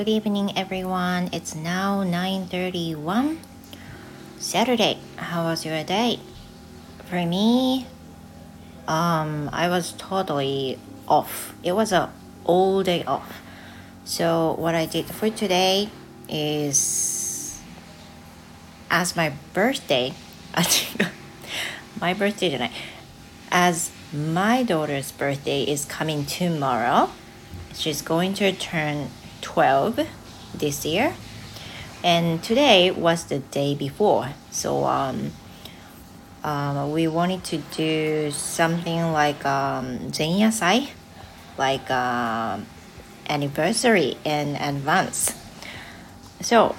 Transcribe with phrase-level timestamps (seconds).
[0.00, 1.28] Good evening, everyone.
[1.30, 3.36] It's now 9:31
[4.38, 4.96] Saturday.
[5.16, 6.20] How was your day?
[7.04, 7.84] For me,
[8.88, 11.52] um, I was totally off.
[11.62, 12.08] It was a
[12.44, 13.42] all day off.
[14.06, 15.90] So what I did for today
[16.30, 17.60] is
[18.90, 20.14] as my birthday,
[22.00, 22.72] my birthday tonight,
[23.52, 27.10] as my daughter's birthday is coming tomorrow.
[27.74, 29.10] She's going to turn
[29.40, 30.06] 12
[30.54, 31.14] this year.
[32.02, 34.30] And today was the day before.
[34.50, 35.32] So um,
[36.42, 40.88] um, we wanted to do something like um, Sai,
[41.58, 42.58] like uh,
[43.28, 45.34] anniversary in advance.
[46.40, 46.74] So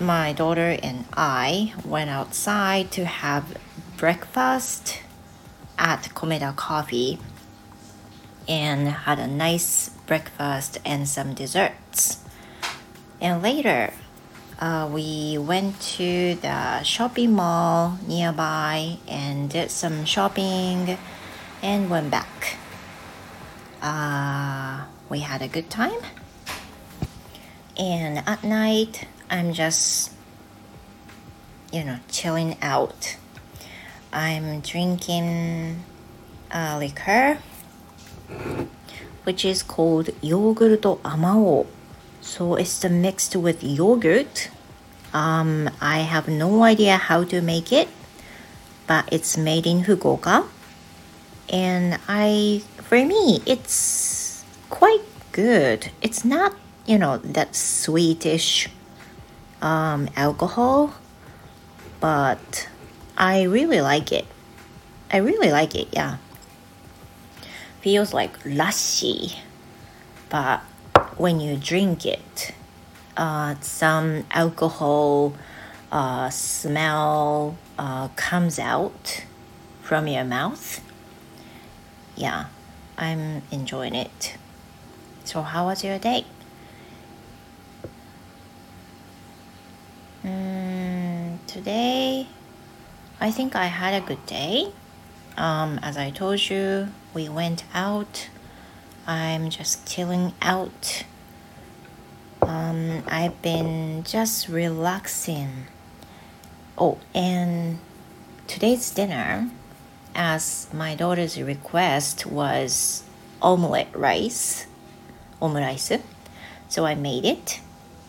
[0.00, 3.56] my daughter and I went outside to have
[3.96, 5.00] breakfast
[5.78, 7.18] at Komeda Coffee
[8.48, 12.24] and had a nice breakfast and some desserts.
[13.20, 13.92] And later,
[14.58, 20.96] uh, we went to the shopping mall nearby and did some shopping
[21.62, 22.56] and went back.
[23.82, 26.00] Uh, we had a good time.
[27.76, 30.12] And at night, I'm just,
[31.72, 33.16] you know, chilling out.
[34.12, 35.84] I'm drinking
[36.50, 37.38] a liquor
[39.26, 41.66] which is called yogurt Amaou.
[42.20, 44.50] So it's mixed with yogurt.
[45.12, 47.88] Um, I have no idea how to make it,
[48.86, 50.46] but it's made in Fukuoka.
[51.50, 55.90] And I, for me, it's quite good.
[56.02, 56.54] It's not,
[56.86, 58.68] you know, that sweetish
[59.60, 60.94] um, alcohol,
[62.00, 62.68] but
[63.18, 64.26] I really like it.
[65.10, 66.18] I really like it, yeah
[67.86, 69.36] feels like lassi,
[70.28, 70.58] but
[71.18, 72.52] when you drink it,
[73.16, 75.32] uh, some alcohol
[75.92, 79.24] uh, smell uh, comes out
[79.82, 80.82] from your mouth.
[82.16, 82.46] Yeah,
[82.98, 84.36] I'm enjoying it.
[85.22, 86.24] So, how was your day?
[90.24, 92.26] Mm, today,
[93.20, 94.72] I think I had a good day.
[95.36, 98.28] Um, as I told you, we went out.
[99.06, 101.04] I'm just chilling out.
[102.42, 105.64] Um, I've been just relaxing.
[106.76, 107.78] Oh, and
[108.46, 109.48] today's dinner,
[110.14, 113.02] as my daughter's request was
[113.40, 114.66] omelette rice,
[115.40, 116.02] omurice.
[116.68, 117.60] So I made it,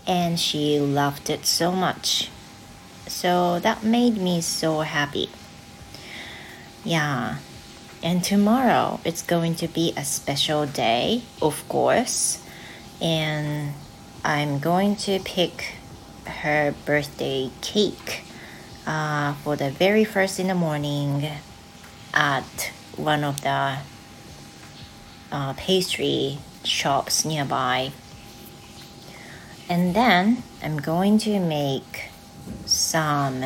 [0.05, 2.29] and she loved it so much.
[3.07, 5.29] So that made me so happy.
[6.83, 7.37] Yeah.
[8.03, 12.43] And tomorrow it's going to be a special day, of course.
[13.01, 13.73] And
[14.23, 15.75] I'm going to pick
[16.25, 18.23] her birthday cake
[18.85, 21.27] uh, for the very first in the morning
[22.13, 23.77] at one of the
[25.31, 27.91] uh, pastry shops nearby.
[29.69, 32.09] And then I'm going to make
[32.65, 33.43] some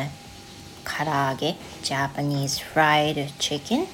[0.84, 3.88] karaage, Japanese fried chicken,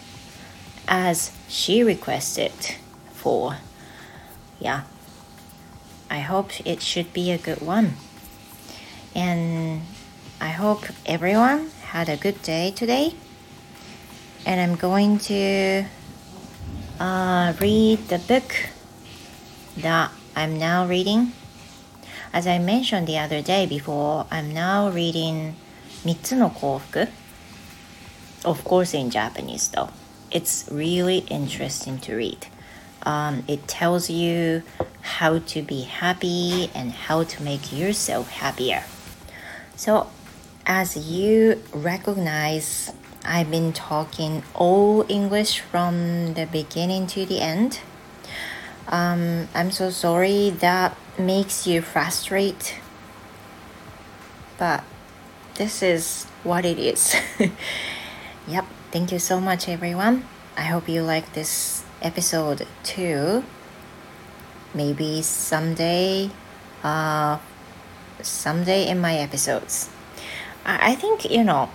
[0.87, 2.51] as she requested
[3.11, 3.57] for.
[4.59, 4.83] Yeah,
[6.09, 7.95] I hope it should be a good one.
[9.15, 9.81] And
[10.39, 13.13] I hope everyone had a good day today.
[14.45, 15.85] And I'm going to
[16.99, 18.69] uh, read the book
[19.77, 21.33] that I'm now reading.
[22.33, 25.55] As I mentioned the other day before, I'm now reading
[26.03, 27.07] 3つの幸福
[28.43, 29.89] Of course in Japanese though.
[30.30, 32.46] It's really interesting to read.
[33.02, 34.62] Um, it tells you
[35.00, 38.84] how to be happy and how to make yourself happier.
[39.76, 40.08] So,
[40.66, 42.92] as you recognize,
[43.24, 47.80] I've been talking all English from the beginning to the end.
[48.88, 52.72] Um, I'm so sorry that makes you frustrated,
[54.58, 54.82] but
[55.54, 57.14] this is what it is.
[58.48, 60.24] yep, thank you so much, everyone.
[60.56, 63.44] I hope you like this episode too.
[64.74, 66.30] Maybe someday,
[66.82, 67.38] uh,
[68.22, 69.90] someday in my episodes.
[70.64, 71.70] I, I think, you know,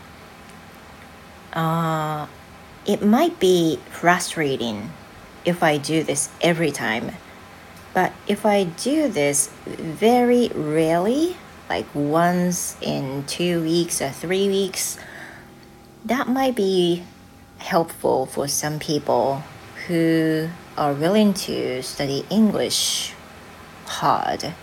[1.54, 2.28] uh,
[2.86, 4.92] it might be frustrating
[5.46, 7.12] if I do this every time.
[7.94, 11.38] But if I do this very rarely,
[11.70, 14.98] like once in two weeks or three weeks,
[16.06, 17.04] that might be
[17.58, 19.44] helpful for some people
[19.88, 23.14] who are willing to study English
[23.86, 24.54] hard.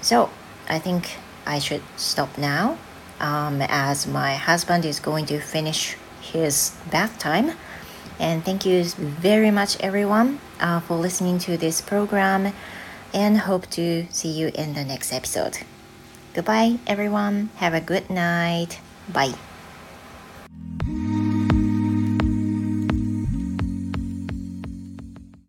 [0.00, 0.30] So
[0.68, 1.16] I think
[1.46, 2.78] I should stop now
[3.20, 7.52] um, as my husband is going to finish his bath time.
[8.18, 12.52] And thank you very much, everyone, uh, for listening to this program
[13.12, 15.58] and hope to see you in the next episode.
[16.34, 17.50] Goodbye, everyone.
[17.56, 18.80] Have a good night.
[19.06, 19.34] Bye.